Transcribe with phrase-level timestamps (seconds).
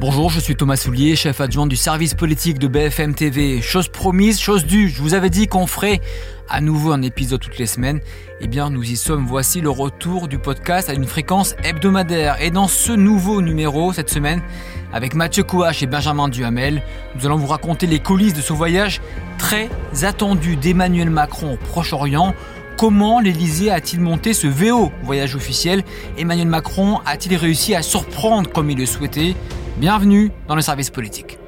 [0.00, 3.60] Bonjour, je suis Thomas Soulier, chef adjoint du service politique de BFM TV.
[3.60, 6.00] Chose promise, chose due, je vous avais dit qu'on ferait
[6.48, 7.98] à nouveau un épisode toutes les semaines.
[8.40, 12.40] Eh bien, nous y sommes, voici le retour du podcast à une fréquence hebdomadaire.
[12.40, 14.40] Et dans ce nouveau numéro, cette semaine,
[14.92, 16.80] avec Mathieu Kouach et Benjamin Duhamel,
[17.16, 19.00] nous allons vous raconter les coulisses de ce voyage
[19.36, 19.68] très
[20.02, 22.36] attendu d'Emmanuel Macron au Proche-Orient.
[22.76, 25.82] Comment l'Elysée a-t-il monté ce VO voyage officiel?
[26.16, 29.34] Emmanuel Macron a-t-il réussi à surprendre comme il le souhaitait?
[29.78, 31.38] Bienvenue dans le service politique.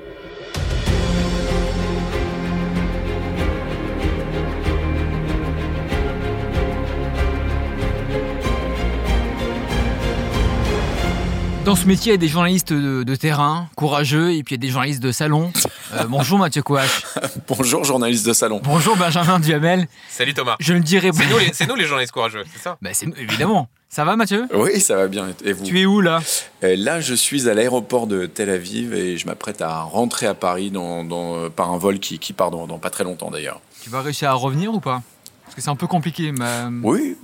[11.64, 14.60] Dans ce métier, il y a des journalistes de, terrain, courageux, et puis il y
[14.60, 15.52] a des journalistes de salon.
[15.94, 17.02] Euh, bonjour Mathieu Kouach.
[17.48, 18.60] bonjour journaliste de salon.
[18.62, 19.88] Bonjour Benjamin Duhamel.
[20.08, 20.54] Salut Thomas.
[20.60, 21.24] Je ne dirais pas.
[21.52, 22.78] C'est nous, les journalistes courageux, c'est ça?
[22.80, 23.68] Bah, Évidemment.
[23.92, 24.46] Ça va Mathieu?
[24.54, 25.30] Oui, ça va bien.
[25.44, 25.64] Et vous?
[25.64, 26.20] Tu es où là?
[26.62, 30.34] Euh, Là, je suis à l'aéroport de Tel Aviv et je m'apprête à rentrer à
[30.34, 33.60] Paris dans, dans, par un vol qui, qui part dans, dans, pas très longtemps d'ailleurs.
[33.82, 35.02] Tu vas réussir à revenir ou pas?
[35.42, 36.30] Parce que c'est un peu compliqué.
[36.30, 36.70] Ma...
[36.84, 37.16] Oui,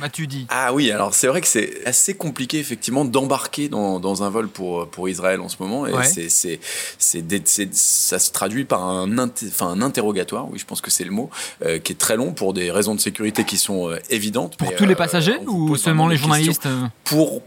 [0.00, 4.22] M'as-tu dit Ah oui, alors c'est vrai que c'est assez compliqué effectivement d'embarquer dans, dans,
[4.22, 5.86] un vol pour, pour Israël en ce moment.
[5.86, 6.60] Et c'est, c'est,
[6.98, 11.10] c'est, ça se traduit par un, enfin, un interrogatoire, oui, je pense que c'est le
[11.10, 11.30] mot,
[11.64, 14.56] euh, qui est très long pour des raisons de sécurité qui sont euh, évidentes.
[14.56, 16.68] Pour tous les euh, passagers ou seulement les journalistes
[17.04, 17.42] Pour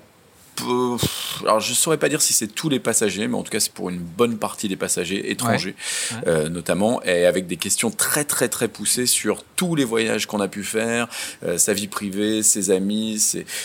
[1.42, 3.60] alors je ne saurais pas dire si c'est tous les passagers, mais en tout cas
[3.60, 5.76] c'est pour une bonne partie des passagers étrangers,
[6.28, 10.40] euh, notamment, et avec des questions très très très poussées sur tous les voyages qu'on
[10.40, 11.08] a pu faire,
[11.44, 13.20] euh, sa vie privée, ses amis,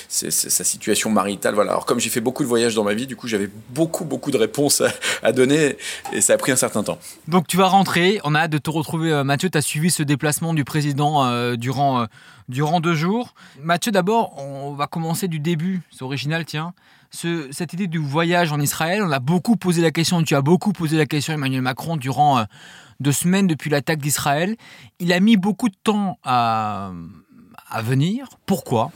[0.08, 1.54] sa situation maritale.
[1.54, 1.72] Voilà.
[1.72, 4.30] Alors comme j'ai fait beaucoup de voyages dans ma vie, du coup j'avais beaucoup beaucoup
[4.30, 4.82] de réponses
[5.22, 5.76] à, donner,
[6.12, 6.98] et ça a pris un certain temps.
[7.28, 8.20] Donc tu vas rentrer.
[8.24, 9.50] On a hâte de te retrouver, euh, Mathieu.
[9.50, 12.06] Tu as suivi ce déplacement du président durant
[12.48, 13.34] durant deux jours.
[13.62, 15.82] Mathieu, d'abord, on va commencer du début.
[15.90, 16.74] C'est original, tiens.
[17.10, 20.42] Ce, cette idée du voyage en Israël, on a beaucoup posé la question, tu as
[20.42, 22.44] beaucoup posé la question Emmanuel Macron durant euh,
[23.00, 24.56] deux semaines depuis l'attaque d'Israël.
[24.98, 26.92] Il a mis beaucoup de temps à,
[27.70, 28.28] à venir.
[28.44, 28.90] Pourquoi?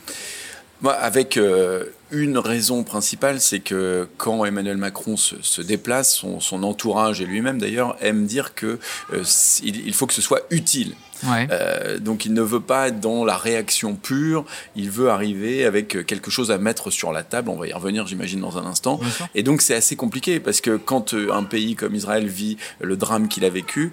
[0.83, 7.25] Avec euh, une raison principale, c'est que quand Emmanuel Macron se, déplace, son, entourage et
[7.25, 8.79] lui-même d'ailleurs aiment dire que
[9.13, 9.23] euh,
[9.63, 10.95] il, faut que ce soit utile.
[11.27, 14.45] Euh, donc il ne veut pas être dans la réaction pure,
[14.75, 18.07] il veut arriver avec quelque chose à mettre sur la table, on va y revenir
[18.07, 18.99] j'imagine dans un instant.
[19.35, 23.27] Et donc c'est assez compliqué parce que quand un pays comme Israël vit le drame
[23.27, 23.91] qu'il a vécu,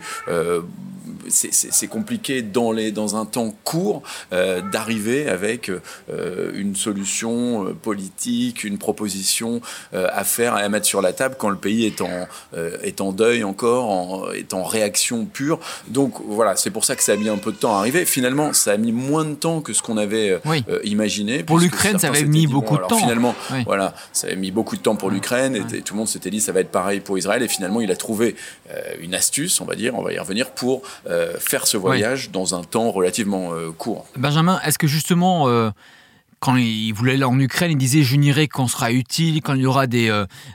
[1.31, 4.03] c'est compliqué dans, les, dans un temps court
[4.33, 9.61] euh, d'arriver avec euh, une solution euh, politique, une proposition
[9.93, 12.27] à faire, à mettre sur la table quand le pays est en,
[12.83, 15.59] est en deuil encore, en, est en réaction pure.
[15.89, 18.05] Donc voilà, c'est pour ça que ça a mis un peu de temps à arriver.
[18.05, 20.41] Finalement, ça a mis moins de temps que ce qu'on avait
[20.85, 21.43] imaginé.
[21.43, 22.99] Pour l'Ukraine, ça avait mis beaucoup de temps.
[22.99, 23.35] Finalement,
[23.67, 26.41] voilà, ça avait mis beaucoup de temps pour l'Ukraine et, tout le monde s'était dit
[26.41, 27.43] ça va être pareil pour Israël.
[27.43, 28.37] Et finalement, il a trouvé
[29.01, 32.55] une astuce, on va dire, on va y revenir, pour euh, faire ce voyage dans
[32.55, 34.07] un temps relativement euh, court.
[34.17, 35.71] Benjamin, est-ce que justement, euh,
[36.41, 39.63] quand il voulait aller en Ukraine, il disait je n'irai quand sera utile, quand il
[39.63, 40.09] y aura des,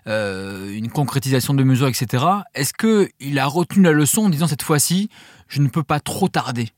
[0.06, 2.24] une concrétisation de mesures, etc.
[2.53, 5.09] Est-ce qu'il a retenu la leçon en disant cette fois-ci,
[5.47, 6.69] je ne peux pas trop tarder?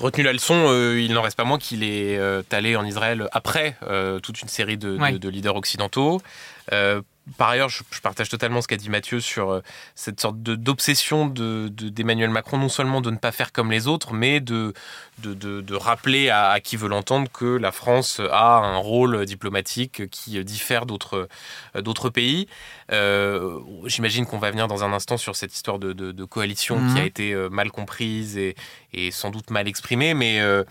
[0.00, 2.18] Retenu la leçon, il n'en reste pas moins qu'il est
[2.52, 3.76] allé en Israël après
[4.22, 6.20] toute une série de, de leaders occidentaux
[7.38, 9.60] par ailleurs, je, partage totalement ce qu'a dit Mathieu sur euh,
[9.94, 14.12] cette sorte d'obsession d'Emmanuel de, Macron, non seulement de ne pas faire comme les autres,
[14.12, 14.74] mais de,
[15.18, 20.84] de, rappeler à, qui veut l'entendre que la France a un rôle diplomatique qui diffère
[20.84, 21.28] d'autres
[21.76, 22.48] euh, pays.
[22.90, 27.02] Euh, j'imagine qu'on va venir dans un instant sur cette histoire de, coalition qui a
[27.02, 27.06] mhm.
[27.06, 28.54] été mal comprise et,
[28.92, 30.64] et, sans doute mal exprimée, mais euh,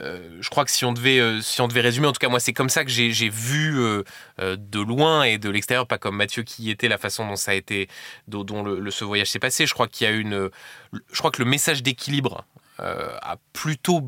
[0.00, 2.40] je crois que si on devait, euh, si on devait résumer, en tout cas moi
[2.40, 4.02] c'est comme ça que j'ai vu euh,
[4.38, 7.52] de loin et de l'extérieur, pas comme Mathieu qui y était, la façon dont ça
[7.52, 7.88] a été,
[8.28, 9.66] dont, le, ce voyage s'est passé.
[9.66, 10.50] Je crois qu'il y a une,
[10.92, 12.44] je crois que le message d'équilibre
[12.78, 14.02] a plutôt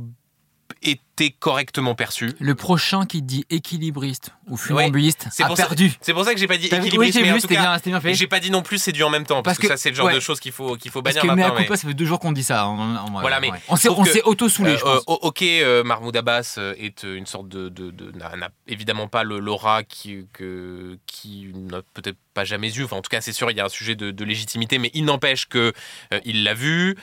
[0.81, 2.33] été correctement perçu.
[2.41, 5.93] Le prochain qui dit équilibriste ou funambuliste a perdu.
[6.01, 7.79] C'est pour ça que j'ai pas dit équilibriste, mais en tout cas,
[8.13, 9.97] j'ai pas dit non plus c'est du en même temps parce, que, ça c'est le
[9.97, 11.55] genre de choses qu'il faut qu'il faut bannir parce que maintenant.
[11.59, 12.69] Mais ça fait deux jours qu'on dit ça.
[13.21, 14.77] voilà, mais on s'est auto soulé.
[14.85, 17.71] Euh, ok, euh, Mahmoud Abbas euh, est une sorte de,
[18.15, 22.85] n'a évidemment pas l'aura qui que, qui n'a peut-être pas jamais eu.
[22.85, 25.05] Enfin, en tout cas, c'est sûr, il y a un sujet de, légitimité, mais il
[25.05, 25.73] n'empêche que
[26.25, 26.97] il l'a vu.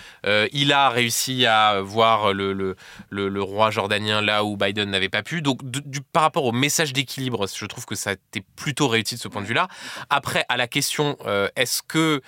[0.51, 2.75] il a réussi à voir le, le,
[3.09, 5.41] le roi jordanien là où Biden n'avait pas pu.
[5.41, 9.15] Donc, du, par rapport au message d'équilibre, je trouve que ça a été plutôt réussi
[9.15, 9.67] de ce point de vue-là.
[10.09, 12.21] Après, à la question, euh, est-ce que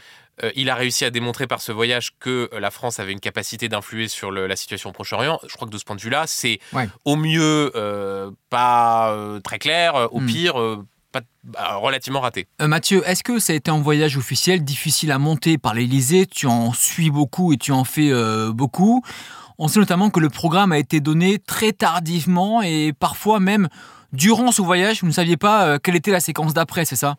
[0.44, 3.20] euh, il a réussi à démontrer par ce voyage que euh, la France avait une
[3.20, 5.40] capacité d'influer sur la situation au Proche-Orient.
[5.48, 6.60] Je crois que de ce point de vue-là, c'est
[7.06, 7.72] au mieux
[8.50, 10.26] pas très clair, au hmm.
[10.26, 10.78] pire
[11.12, 12.48] pas, bah, relativement raté.
[12.62, 16.48] Mathieu, est-ce que ça a été un voyage officiel difficile à monter par l'Elysée Tu
[16.48, 18.12] en suis beaucoup et tu en fais
[18.54, 19.04] beaucoup.
[19.64, 23.70] On sait notamment que le programme a été donné très tardivement et parfois même
[24.12, 27.18] durant ce voyage, vous ne saviez pas quelle était la séquence d'après, c'est ça?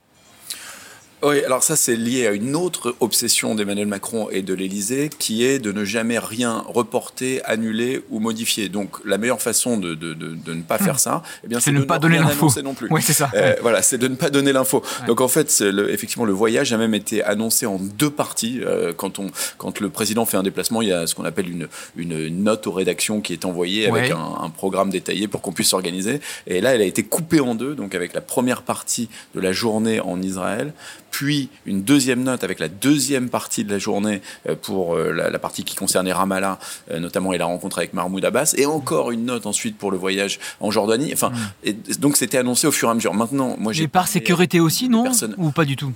[1.22, 5.44] Oui, alors ça c'est lié à une autre obsession d'Emmanuel Macron et de l'Élysée, qui
[5.44, 8.68] est de ne jamais rien reporter, annuler ou modifier.
[8.68, 11.72] Donc la meilleure façon de, de, de, de ne pas faire ça, eh bien, c'est
[11.72, 12.50] de ne pas donner l'info.
[12.62, 12.88] non plus.
[12.90, 13.30] Oui, c'est ça.
[13.34, 14.82] Euh, voilà, c'est de ne pas donner l'info.
[15.06, 18.60] Donc en fait, le, effectivement, le voyage a même été annoncé en deux parties.
[18.62, 21.48] Euh, quand, on, quand le président fait un déplacement, il y a ce qu'on appelle
[21.48, 25.52] une, une note aux rédactions qui est envoyée avec un, un, programme détaillé pour qu'on
[25.52, 26.20] puisse s'organiser.
[26.46, 29.52] Et là, elle a été coupée en deux, donc avec la première partie de la
[29.52, 30.72] journée en Israël
[31.12, 35.38] puis une deuxième note avec la deuxième partie de la journée euh, pour euh, la,
[35.38, 36.58] partie qui concernait Ramallah,
[36.90, 39.98] euh, notamment et la rencontre avec Mahmoud Abbas, et encore une note ensuite pour le
[39.98, 41.10] voyage en Jordanie.
[41.12, 41.34] Enfin, mm.
[41.64, 43.14] et donc c'était annoncé au fur et à mesure.
[43.14, 43.86] Maintenant, moi j'ai.
[43.86, 45.04] par sécurité aussi, non
[45.36, 45.92] Ou pas du tout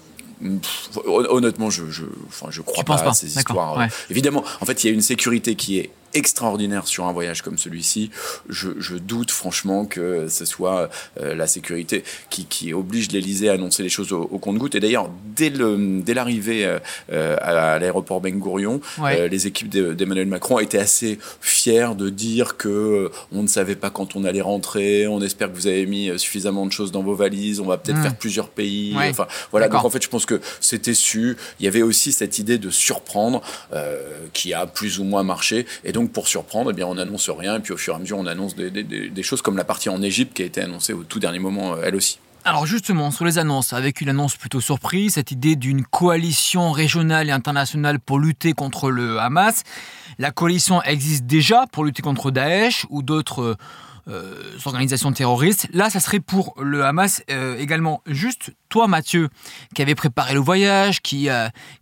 [1.06, 3.88] honnêtement, je, je, enfin, je crois pas, à ces histoires.
[4.10, 7.58] Évidemment, en fait, il y a une sécurité qui est extraordinaire sur un voyage comme
[7.58, 8.10] celui-ci.
[8.48, 10.88] Je, doute franchement que ce soit
[11.20, 14.74] euh, la sécurité qui, qui oblige l'Elysée à annoncer les choses au, compte-goutte.
[14.74, 16.80] Et d'ailleurs, dès l'arrivée dès
[17.12, 22.56] euh, à, l'aéroport Ben Gurion, euh, les équipes d'Emmanuel Macron étaient assez fiers de dire
[22.56, 25.06] que on ne savait pas quand on allait rentrer.
[25.06, 27.60] On espère que vous avez mis suffisamment de choses dans vos valises.
[27.60, 28.96] On va peut-être faire plusieurs pays.
[28.96, 29.68] Enfin, voilà.
[29.68, 31.36] Donc en fait, je pense que c'était su.
[31.60, 33.42] Il y avait aussi cette idée de surprendre
[34.32, 35.66] qui a plus ou moins marché.
[35.84, 37.98] Et donc pour surprendre, eh bien, on n'annonce rien, et puis au fur et à
[37.98, 41.04] mesure, on annonce des, choses comme la partie en Égypte qui a été annoncée au
[41.04, 42.18] tout dernier moment, euh, elle aussi.
[42.44, 47.28] Alors justement, sur les annonces, avec une annonce plutôt surprise, cette idée d'une coalition régionale
[47.28, 49.64] et internationale pour lutter contre le Hamas.
[50.18, 53.56] La coalition existe déjà pour lutter contre Daesh ou d'autres
[54.06, 55.66] euh, organisations terroristes.
[55.72, 58.00] Là, ça serait pour le Hamas euh, également.
[58.06, 59.28] Juste toi, Mathieu,
[59.74, 61.28] qui avait préparé le voyage, qui,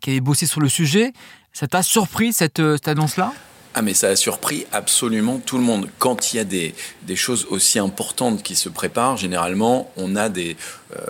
[0.00, 1.12] qui avait bossé sur le sujet,
[1.53, 3.32] ça t'a surpris cette annonce-là?
[3.75, 5.88] Ah mais ça a surpris absolument tout le monde.
[5.99, 10.29] Quand il y a des, des choses aussi importantes qui se préparent, généralement, on a
[10.29, 10.56] des,
[10.97, 11.00] euh,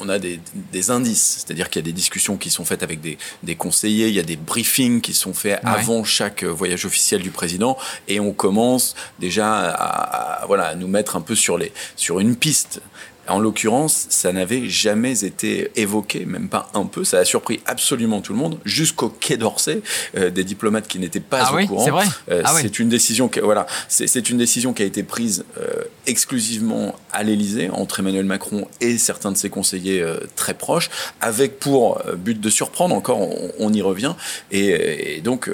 [0.00, 0.40] on a des,
[0.72, 1.44] des indices.
[1.44, 4.18] C'est-à-dire qu'il y a des discussions qui sont faites avec des, des, conseillers, il y
[4.18, 7.78] a des briefings qui sont faits avant chaque voyage officiel du président,
[8.08, 12.36] et on commence déjà à, voilà, à nous mettre un peu sur, les, sur une
[12.36, 12.80] piste.
[13.28, 17.04] En l'occurrence, ça n'avait jamais été évoqué, même pas un peu.
[17.04, 19.80] Ça a surpris absolument tout le monde, jusqu'au Quai d'Orsay,
[20.16, 21.84] euh, des diplomates qui n'étaient pas ah au courant.
[21.84, 22.06] C'est vrai.
[22.30, 25.84] Euh, ah c'est une décision, qui, voilà, c'est une décision qui a été prise euh,
[26.06, 30.04] exclusivement à l'Élysée entre Emmanuel Macron et certains de ses conseillers
[30.34, 30.90] très proches,
[31.20, 32.94] avec pour but de surprendre.
[32.94, 33.20] Encore,
[33.58, 34.14] on, y revient.
[34.50, 35.48] Et, et donc,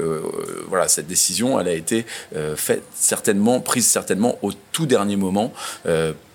[0.68, 2.06] voilà, cette décision, elle a été
[2.56, 5.52] faite certainement, prise certainement au tout dernier moment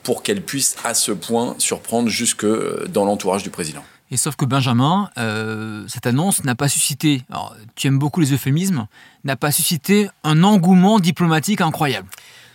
[0.03, 3.83] pour qu'elle puisse à ce point surprendre jusque euh, dans l'entourage du président.
[4.11, 8.31] Et sauf que Benjamin, euh, cette annonce n'a pas suscité, alors, tu aimes beaucoup les
[8.31, 8.85] euphémismes,
[9.23, 12.07] n'a pas suscité un engouement diplomatique incroyable.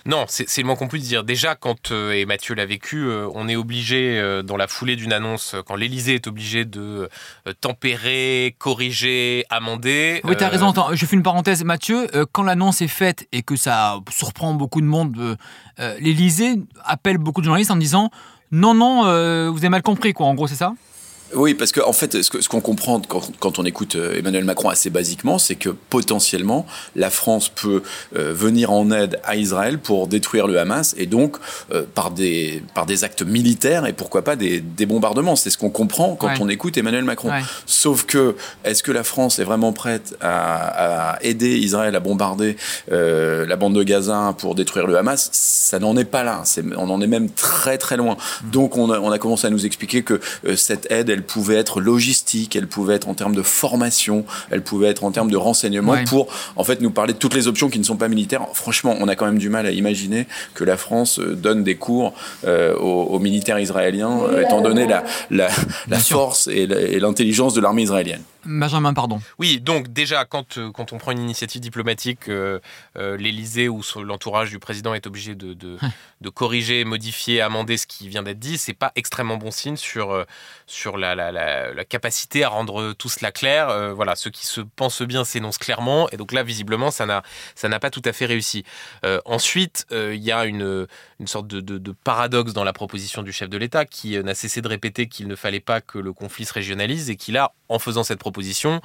[0.09, 1.23] Non, c'est le moins qu'on puisse dire.
[1.23, 4.97] Déjà, quand, euh, et Mathieu l'a vécu, euh, on est obligé, euh, dans la foulée
[4.97, 7.11] d'une annonce, quand l'Élysée est obligé de
[7.61, 10.23] tempérer, corriger, amender.
[10.25, 10.73] Oui, tu as raison.
[10.93, 11.63] je fais une parenthèse.
[11.63, 15.37] Mathieu, quand l'annonce est faite et que ça surprend beaucoup de monde,
[16.01, 16.55] l'Élysée
[16.87, 18.11] appelle beaucoup de journalistes en disant
[18.51, 19.03] non, non,
[19.51, 20.27] vous avez mal compris, quoi.
[20.27, 20.73] En gros, c'est ça?
[21.35, 24.89] Oui, parce qu'en en fait, ce qu'on comprend quand, on écoute euh, Emmanuel Macron assez
[24.89, 27.83] basiquement, c'est que potentiellement, la France peut
[28.17, 31.37] euh, venir en aide à Israël pour détruire le Hamas, et donc
[31.73, 35.37] euh, par, des, par des actes militaires et pourquoi pas des, des bombardements.
[35.37, 37.31] C'est ce qu'on comprend quand on écoute Emmanuel Macron.
[37.67, 42.57] Sauf que, est-ce que la France est vraiment prête à, à aider Israël à bombarder
[42.91, 45.29] la bande de Gaza pour détruire le Hamas?
[45.33, 46.43] Ça n'en est pas là.
[46.77, 48.15] on en est même très très loin.
[48.15, 48.51] Mmh.
[48.51, 50.21] Donc on a, on a commencé à nous expliquer que
[50.57, 54.89] cette aide, elle pouvait être logistique, elle pouvait être en termes de formation, elle pouvait
[54.89, 57.79] être en termes de renseignement pour en fait nous parler de toutes les options qui
[57.79, 58.47] ne sont pas militaires.
[58.53, 61.77] Franchement, on a quand même du mal à imaginer que la France euh, donne des
[61.77, 62.15] cours
[62.47, 65.49] euh, aux, militaires israéliens, euh, étant donné la, la,
[65.89, 68.23] la force et l'intelligence de l'armée israélienne.
[68.45, 69.21] Benjamin, pardon.
[69.39, 72.61] Oui, donc déjà, quand, euh, quand on prend une initiative diplomatique, euh,
[72.97, 78.09] euh, l'Élysée ou l'entourage du président est obligé de, de, corriger, modifier, amender ce qui
[78.09, 80.25] vient d'être dit, c'est pas extrêmement bon signe sur,
[80.67, 83.95] sur la, la, la, capacité à rendre tout cela clair.
[83.95, 87.91] voilà, ceux qui se pensent bien s'énoncent clairement, et donc là, visiblement, ça n'a pas
[87.91, 88.65] tout à fait réussi.
[89.25, 90.87] ensuite, il y a une,
[91.19, 94.61] une sorte de, de, paradoxe dans la proposition du chef de l'État qui n'a cessé
[94.61, 97.79] de répéter qu'il ne fallait pas que le conflit se régionalise et qui, là, en
[97.79, 98.81] faisant cette proposition, proposition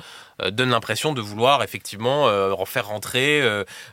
[0.51, 3.43] donne l'impression de vouloir effectivement en faire rentrer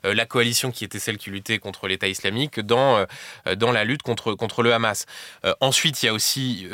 [0.05, 3.05] la coalition qui était celle qui luttait contre l'État islamique dans,
[3.57, 5.07] dans la lutte contre, contre le Hamas.
[5.61, 6.69] ensuite, il y a aussi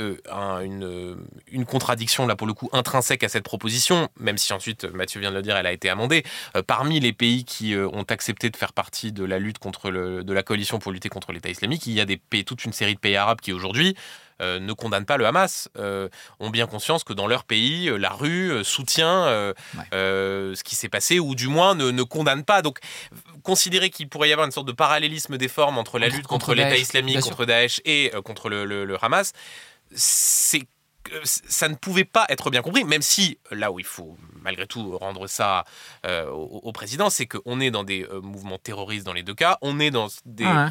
[0.63, 1.17] une,
[1.51, 5.31] une contradiction, là pour le coup, intrinsèque à cette proposition, même si ensuite, Mathieu vient
[5.31, 6.23] de le dire, elle a été amendée.
[6.67, 10.33] parmi les pays qui ont accepté de faire partie de la lutte contre le, de
[10.33, 12.95] la coalition pour lutter contre l'État islamique, il y a des pays, toute une série
[12.95, 13.97] de pays arabes qui aujourd'hui
[14.43, 16.09] euh, ne condamnent pas le Hamas, euh,
[16.41, 19.27] ont bien conscience que dans leur pays, euh, la rue soutient
[19.93, 22.63] ce qui s'est passé, ou du moins ne, ne condamne pas.
[22.63, 22.79] Donc,
[23.43, 26.55] considérer qu'il pourrait y avoir une sorte de parallélisme des formes entre la lutte contre,
[26.55, 29.33] l'État islamique, contre Daesh et contre le, le Hamas,
[29.95, 30.67] c'est
[31.23, 34.97] ça ne pouvait pas être bien compris, même si là où il faut malgré tout
[34.97, 35.65] rendre ça
[36.07, 39.59] euh, au, président, c'est qu'on est dans des euh, mouvements terroristes dans les deux cas,
[39.61, 40.71] on est dans des, ah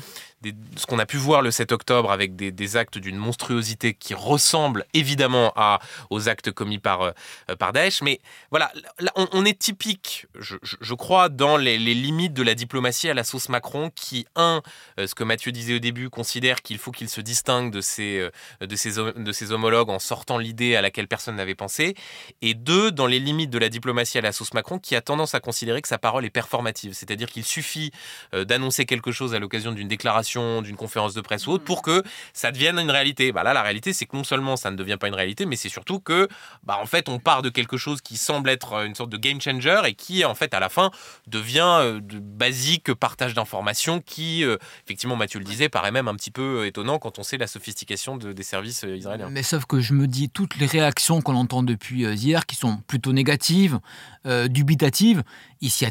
[0.78, 4.86] ce qu'on a pu voir le 7 octobre avec des, actes d'une monstruosité qui ressemble
[4.94, 7.12] évidemment à, aux actes commis par, euh,
[7.58, 12.54] par Daesh, mais voilà, là, on, est typique, je, crois, dans les, limites de la
[12.54, 14.62] diplomatie à la sauce Macron, qui, un,
[14.98, 18.30] ce que Mathieu disait au début, considère qu'il faut qu'il se distingue de ses,
[18.62, 21.96] de, ses, de ses homologues en sortant l'idée à laquelle personne n'avait pensé,
[22.42, 25.36] et deux, dans les limites de la diplomatie à la sauce Macron qui a tendance
[25.36, 26.94] à considérer que sa parole est performative.
[26.94, 27.92] C'est-à-dire qu'il suffit
[28.34, 31.82] euh, d'annoncer quelque chose à l'occasion d'une déclaration, d'une conférence de presse ou autre pour
[31.82, 32.04] que
[32.34, 33.32] ça devienne une réalité.
[33.32, 35.56] Bah là, la réalité, c'est que non seulement ça ne devient pas une réalité, mais
[35.56, 36.28] c'est surtout que,
[36.64, 39.18] bah, en fait, on part de quelque chose qui semble être euh, une sorte de
[39.18, 40.92] game changer et qui, en fait, à la fin,
[41.28, 44.44] devient euh, de basique partage d'informations qui,
[44.84, 48.18] effectivement, Mathieu le disait, paraît même un petit peu étonnant quand on sait la sophistication
[48.18, 49.30] des services israéliens.
[49.30, 53.14] Mais sauf que je me toutes les réactions qu'on entend depuis hier, qui sont plutôt
[53.14, 53.80] négatives,
[54.26, 55.24] euh, dubitative,
[55.62, 55.86] il s'y.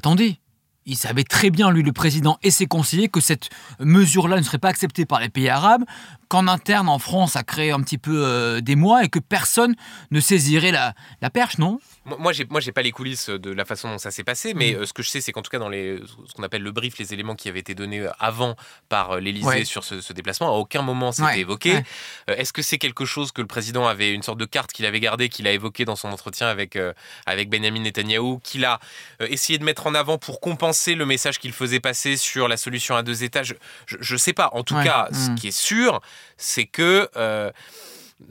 [0.86, 3.48] Il savait très bien, lui, le président et ses conseillers, que cette
[3.80, 5.84] mesure-là ne serait pas acceptée par les pays arabes,
[6.28, 9.74] qu'en interne, en France, ça crée un petit peu euh, des mois et que personne
[10.10, 11.80] ne saisirait la, la perche, non?
[12.04, 14.72] Moi, j'ai, moi, j'ai pas les coulisses de la façon dont ça s'est passé, mais
[14.72, 14.76] mm.
[14.76, 16.72] euh, ce que je sais, c'est qu'en tout cas, dans les, ce qu'on appelle le
[16.72, 18.56] brief, les éléments qui avaient été donnés euh, avant
[18.90, 21.80] par l'Élysée sur ce, déplacement, à aucun moment c'était évoqué.
[22.28, 25.00] est-ce que c'est quelque chose que le président avait, une sorte de carte qu'il avait
[25.00, 26.78] gardée, qu'il a évoqué dans son entretien avec,
[27.26, 28.80] avec Benjamin Netanyahou, qu'il a
[29.20, 32.96] essayé de mettre en avant pour compenser le message qu'il faisait passer sur la solution
[32.96, 33.54] à deux étages
[33.86, 34.50] Je ne sais pas.
[34.52, 35.34] En tout cas, ce mm.
[35.36, 36.00] qui est sûr,
[36.36, 37.08] c'est que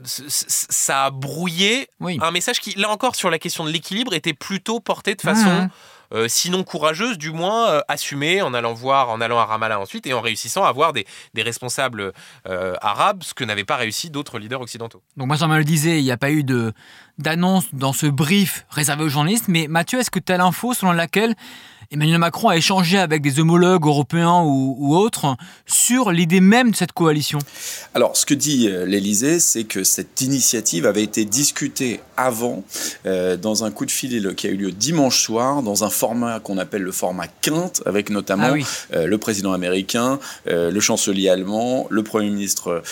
[0.04, 4.80] ça a brouillé un message qui, là encore, sur la question de l'équilibre, était plutôt
[4.80, 5.64] porté de façon.
[5.64, 5.70] Mmh.
[6.12, 10.06] Euh, sinon courageuse, du moins euh, assumée en allant voir, en allant à Ramallah ensuite
[10.06, 12.12] et en réussissant à voir des, responsables
[12.46, 15.02] euh, arabes, ce que n'avaient pas réussi d'autres leaders occidentaux.
[15.16, 16.44] Donc Benjamin le disait, il n'y a pas eu
[17.18, 20.92] d'annonce dans ce brief réservé aux journalistes, mais Mathieu, est-ce que tu as l'info selon
[20.92, 21.34] laquelle
[21.94, 26.90] Emmanuel Macron a échangé avec des homologues européens ou, autres sur l'idée même de cette
[26.90, 27.38] coalition.
[27.94, 32.64] Alors, ce que dit euh, l'Élysée, c'est que cette initiative avait été discutée avant,
[33.06, 36.40] euh, dans un coup de fil qui a eu lieu dimanche soir, dans un format
[36.40, 41.86] qu'on appelle le format quinte, avec notamment ah euh, le président américain, le chancelier allemand,
[41.90, 42.82] le premier ministre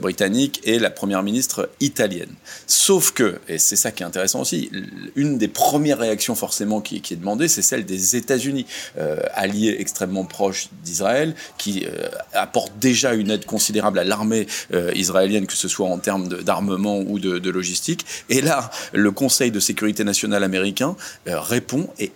[0.00, 2.32] britannique et la première ministre italienne.
[2.66, 4.70] Sauf que, et c'est ça qui est intéressant aussi,
[5.14, 8.66] une des premières réactions forcément qui, qui est demandée, c'est celle des États-Unis,
[8.98, 14.90] euh, alliés extrêmement proches d'Israël, qui euh, apportent déjà une aide considérable à l'armée euh,
[14.94, 18.06] israélienne, que ce soit en termes d'armement ou de, logistique.
[18.30, 22.12] Et là, le Conseil de sécurité nationale américain répond et,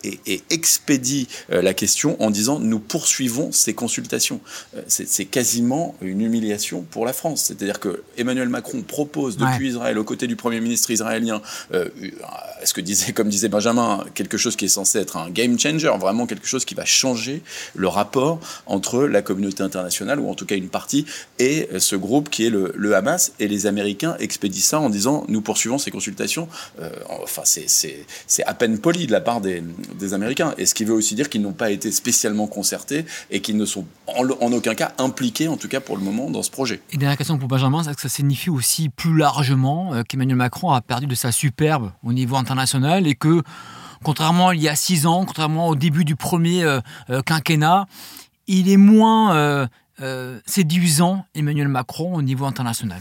[0.51, 4.41] expédie la question en disant nous poursuivons ces consultations.
[4.89, 7.45] C'est quasiment une humiliation pour la France.
[7.45, 11.41] C'est-à-dire que Emmanuel Macron propose depuis Israël, aux côtés du Premier ministre israélien,
[12.65, 15.89] ce que disait, comme disait Benjamin, quelque chose qui est censé être un game changer
[15.99, 17.43] vraiment quelque chose qui va changer
[17.75, 21.07] le rapport entre la communauté internationale, ou en tout cas une partie,
[21.39, 23.33] et ce groupe qui est le, Hamas.
[23.39, 26.49] Et les Américains expédient ça en disant nous poursuivons ces consultations.
[26.81, 29.63] Euh, enfin, c'est à peine poli de la part des,
[30.13, 30.55] Américains.
[30.57, 33.67] Et ce qui veut aussi dire qu'ils n'ont pas été spécialement concertés et qu'ils ne
[33.67, 36.81] sont en, aucun cas impliqués, en tout cas pour le moment, dans ce projet.
[36.93, 40.71] Et dernière question pour Benjamin, est-ce que ça signifie aussi plus largement euh, qu'Emmanuel Macron
[40.71, 42.48] a perdu de sa superbe au niveau international
[43.07, 43.43] et que
[44.03, 47.87] contrairement il y a six ans, contrairement au début du premier euh, euh, quinquennat,
[48.47, 49.67] il est moins
[50.01, 53.01] euh, séduisant, Emmanuel Macron, au niveau international.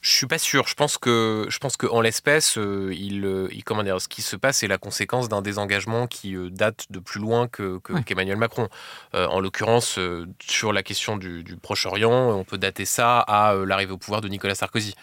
[0.00, 0.66] Je suis pas sûr.
[0.68, 4.68] Je pense que, je pense qu'en l'espèce, il, comment dire, ce qui se passe est
[4.68, 8.68] la conséquence d'un désengagement qui date de plus loin que, qu'Emmanuel Macron.
[9.12, 9.98] en l'occurrence,
[10.40, 14.28] sur la question du, du Proche-Orient, on peut dater ça à l'arrivée au pouvoir de
[14.28, 14.94] Nicolas Sarkozy,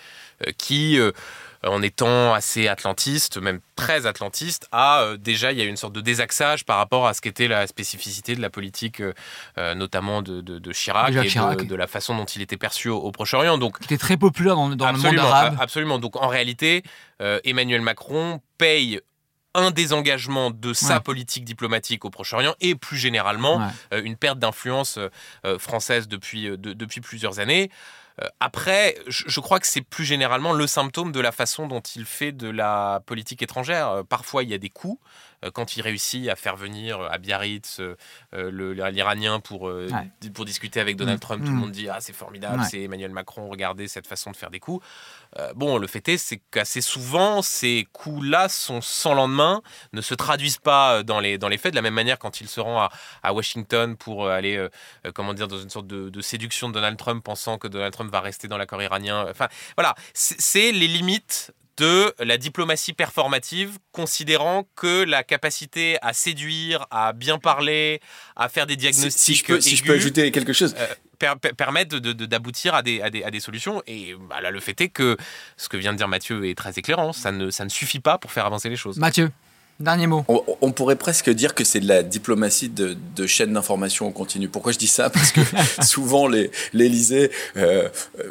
[0.58, 0.98] qui
[1.65, 5.93] en étant assez atlantiste, même très atlantiste, a euh, déjà il y a une sorte
[5.93, 9.13] de désaxage par rapport à ce qu'était la spécificité de la politique, euh,
[9.57, 10.41] euh, notamment de,
[10.72, 13.57] Chirac et De, la façon dont il était perçu au, Proche-Orient.
[13.57, 15.57] Donc, il était très populaire dans, le monde arabe.
[15.60, 16.00] Absolument.
[16.00, 16.84] Donc en réalité,
[17.19, 19.00] Emmanuel Macron paye
[19.53, 25.00] un désengagement de sa politique diplomatique au Proche-Orient et plus généralement une perte d'influence
[25.60, 27.69] française depuis, depuis plusieurs années.
[28.39, 32.31] Après, je crois que c'est plus généralement le symptôme de la façon dont il fait
[32.31, 34.03] de la politique étrangère.
[34.07, 35.00] Parfois, il y a des coups.
[35.45, 39.72] Euh, quand il réussit à faire venir euh, à Biarritz euh, l'Iranien pour,
[40.34, 41.22] pour discuter avec Donald mm.
[41.22, 41.60] Trump, tout le mm.
[41.60, 44.86] monde dit Ah, c'est formidable, c'est Emmanuel Macron, regardez cette façon de faire des coups.
[45.56, 49.62] Bon, le fait est, c'est qu'assez souvent, ces coups-là sont sans lendemain,
[49.94, 52.48] ne se traduisent pas dans les, dans les faits, de la même manière quand il
[52.48, 52.92] se rend à,
[53.24, 54.68] à Washington pour aller,
[55.13, 58.12] comment dire, dans une sorte de, de, séduction de Donald Trump, pensant que Donald Trump
[58.12, 59.25] va rester dans l'accord iranien.
[59.30, 66.86] Enfin, voilà, c'est les limites de la diplomatie performative, considérant que la capacité à séduire,
[66.89, 68.00] à bien parler,
[68.36, 69.12] à faire des diagnostics.
[69.12, 70.74] Si, je, peux, ajouter quelque chose.
[70.77, 73.81] Euh, permettent d'aboutir à des, à, des, solutions.
[73.88, 75.17] Et bah, là, le fait est que
[75.57, 77.13] ce que vient de dire Mathieu est très éclairant.
[77.13, 78.98] Ça ne, ça ne suffit pas pour faire avancer les choses.
[78.98, 79.31] Mathieu
[79.82, 80.24] Dernier mot.
[80.62, 84.48] On, pourrait presque dire que c'est de la diplomatie de, de chaîne d'information en continu.
[84.48, 85.10] Pourquoi je dis ça?
[85.10, 85.41] Parce que
[85.84, 86.29] souvent
[86.72, 87.89] l'Élysée euh,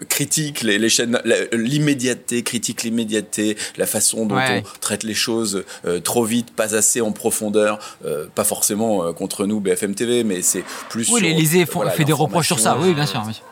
[0.08, 1.20] critique les, les chaînes,
[1.52, 7.02] l'immédiateté, critique l'immédiateté, la façon dont on traite les choses euh, trop vite, pas assez
[7.02, 11.10] en profondeur, euh, pas forcément contre nous BFM TV, mais c'est plus.
[11.10, 12.78] Oui, l'Élysée fait des reproches sur ça.
[12.80, 13.20] Oui, bien sûr.
[13.20, 13.44] Bien sûr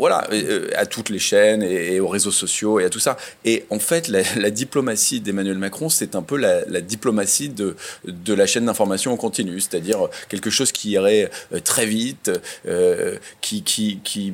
[0.00, 3.18] voilà, euh, à toutes les chaînes et, aux réseaux sociaux et à tout ça.
[3.44, 7.76] Et en fait, la, diplomatie d'Emmanuel Macron, c'est un peu la, diplomatie de,
[8.06, 12.30] de la chaîne d'information en continu, c'est-à-dire quelque chose qui irait euh, très vite,
[12.66, 14.32] euh, qui, qui, qui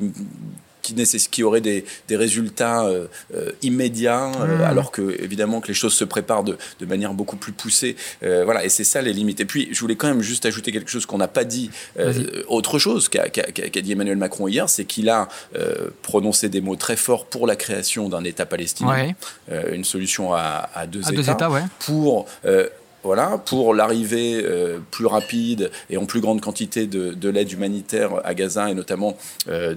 [0.95, 4.61] qui, qui aurait des, des résultats euh, euh, immédiats, euh, mmh.
[4.61, 7.95] alors que évidemment que les choses se préparent de, de manière beaucoup plus poussée.
[8.21, 9.39] voilà, et c'est ça les limites.
[9.39, 11.69] Et puis, je voulais quand même juste ajouter quelque chose qu'on n'a pas dit,
[12.47, 15.27] autre chose qu'a dit Emmanuel Macron hier, c'est qu'il a
[16.01, 19.13] prononcé des mots très forts pour la création d'un État palestinien,
[19.71, 22.27] une solution à, à deux États, pour
[23.07, 28.33] voilà, pour l'arrivée euh, plus rapide et en plus grande quantité de, l'aide humanitaire à
[28.33, 29.75] Gaza et notamment euh,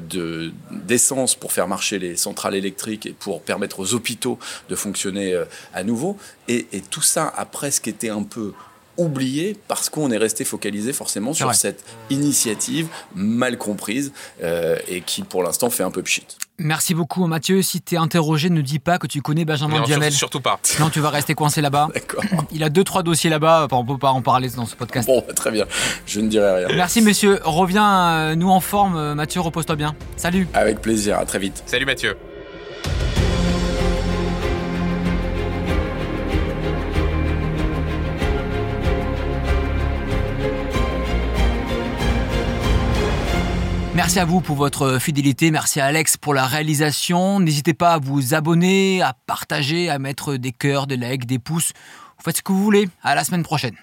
[0.72, 4.36] d'essence pour faire marcher les centrales électriques et pour permettre aux hôpitaux
[4.68, 6.16] de fonctionner euh, à nouveau.
[6.48, 8.52] Et, et, tout ça a presque été un peu
[8.96, 14.12] oublié parce qu'on est resté focalisé forcément sur cette initiative mal comprise
[14.42, 16.26] et qui pour l'instant fait un peu pchit.
[16.62, 17.62] Merci beaucoup Mathieu.
[17.62, 20.12] Si tu es interrogé, ne dis pas que tu connais Benjamin Duhamel.
[20.12, 20.58] Surtout pas.
[20.62, 21.88] Sinon tu vas rester coincé là-bas.
[21.94, 22.22] D'accord.
[22.52, 25.08] Il a deux trois dossiers là-bas, on peut pas en parler dans ce podcast.
[25.08, 25.64] Bon, très bien.
[26.06, 26.76] Je ne dirai rien.
[26.76, 27.40] Merci monsieur.
[27.44, 29.94] Reviens euh, nous en forme euh, Mathieu, repose-toi bien.
[30.16, 30.46] Salut.
[30.54, 31.62] Avec plaisir, à très vite.
[31.66, 32.16] Salut Mathieu.
[44.00, 47.38] Merci à vous pour votre fidélité, merci à Alex pour la réalisation.
[47.38, 51.74] N'hésitez pas à vous abonner, à partager, à mettre des cœurs, des likes, des pouces.
[52.16, 52.88] Vous faites ce que vous voulez.
[53.02, 53.76] À la semaine prochaine.